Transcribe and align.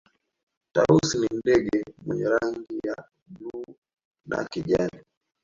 tausi 0.73 1.17
ni 1.19 1.27
ndege 1.39 1.83
mwenye 2.05 2.23
rangi 2.29 2.79
ya 2.87 3.05
bluu 3.27 3.75
na 4.25 4.45
kijani 4.45 5.01